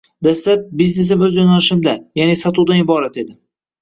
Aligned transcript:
Dastlab, 0.27 0.61
biznesim 0.79 1.21
oʻz 1.29 1.37
yoʻnalishimda, 1.41 1.93
yaʼni 2.21 2.39
sotuvdan 2.45 2.81
iborat 2.87 3.21
edi. 3.25 3.37